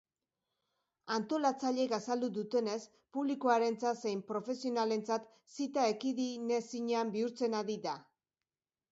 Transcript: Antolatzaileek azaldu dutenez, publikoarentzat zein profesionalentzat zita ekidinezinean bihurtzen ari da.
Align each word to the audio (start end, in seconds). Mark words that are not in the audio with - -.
Antolatzaileek 1.15 1.91
azaldu 1.97 2.29
dutenez, 2.37 2.77
publikoarentzat 3.17 4.01
zein 4.07 4.23
profesionalentzat 4.31 5.27
zita 5.57 5.83
ekidinezinean 5.97 7.13
bihurtzen 7.17 7.59
ari 7.59 7.77
da. 7.85 7.93